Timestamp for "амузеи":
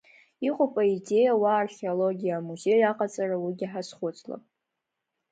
2.39-2.83